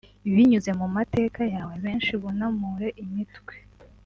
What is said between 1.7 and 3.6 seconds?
benshi bunamure imitwe